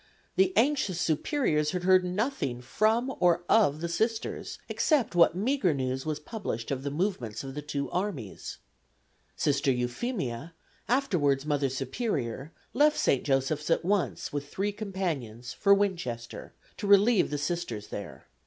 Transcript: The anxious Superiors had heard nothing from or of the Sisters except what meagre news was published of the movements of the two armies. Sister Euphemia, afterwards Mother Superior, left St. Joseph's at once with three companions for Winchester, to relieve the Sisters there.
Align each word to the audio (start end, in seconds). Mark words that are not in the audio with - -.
The 0.35 0.51
anxious 0.57 0.99
Superiors 0.99 1.73
had 1.73 1.83
heard 1.83 2.03
nothing 2.03 2.59
from 2.59 3.13
or 3.19 3.43
of 3.47 3.81
the 3.81 3.87
Sisters 3.87 4.57
except 4.67 5.13
what 5.13 5.35
meagre 5.35 5.75
news 5.75 6.07
was 6.07 6.19
published 6.19 6.71
of 6.71 6.81
the 6.81 6.89
movements 6.89 7.43
of 7.43 7.53
the 7.53 7.61
two 7.61 7.87
armies. 7.91 8.57
Sister 9.35 9.71
Euphemia, 9.71 10.55
afterwards 10.89 11.45
Mother 11.45 11.69
Superior, 11.69 12.51
left 12.73 12.97
St. 12.97 13.23
Joseph's 13.23 13.69
at 13.69 13.85
once 13.85 14.33
with 14.33 14.47
three 14.47 14.71
companions 14.71 15.53
for 15.53 15.71
Winchester, 15.71 16.55
to 16.77 16.87
relieve 16.87 17.29
the 17.29 17.37
Sisters 17.37 17.89
there. 17.89 18.25